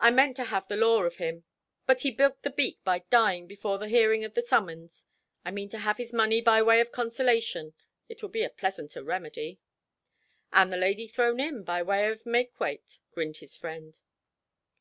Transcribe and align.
"I 0.00 0.10
meant 0.10 0.34
to 0.38 0.44
have 0.46 0.66
the 0.66 0.74
law 0.76 1.04
of 1.04 1.18
him; 1.18 1.44
but 1.86 1.98
as 1.98 2.02
he 2.02 2.10
bilked 2.10 2.42
the 2.42 2.50
beak 2.50 2.80
by 2.82 3.04
dying 3.10 3.46
before 3.46 3.78
the 3.78 3.86
hearing 3.86 4.24
of 4.24 4.34
the 4.34 4.42
summons, 4.42 5.06
I 5.44 5.52
mean 5.52 5.68
to 5.68 5.78
have 5.78 5.98
his 5.98 6.12
money 6.12 6.40
by 6.40 6.60
way 6.62 6.80
of 6.80 6.90
consolation. 6.90 7.72
It 8.08 8.22
will 8.22 8.28
be 8.28 8.42
a 8.42 8.50
pleasanter 8.50 9.04
remedy." 9.04 9.60
"And 10.52 10.72
the 10.72 10.76
lady 10.76 11.06
thrown 11.06 11.38
in 11.38 11.62
by 11.62 11.80
way 11.80 12.08
of 12.10 12.26
make 12.26 12.58
weight," 12.58 12.98
grinned 13.12 13.36
his 13.36 13.56
friend. 13.56 14.00